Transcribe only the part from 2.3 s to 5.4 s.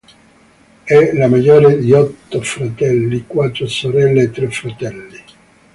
fratelli, quattro sorelle e tre fratelli.